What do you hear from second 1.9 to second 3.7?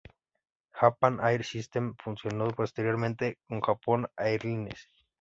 se fusionó posteriormente con